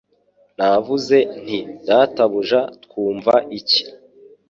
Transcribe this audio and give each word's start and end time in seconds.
Navuze 0.57 1.17
nti 1.43 1.59
Databuja 1.87 2.61
twumva 2.83 3.33
iki 3.59 3.81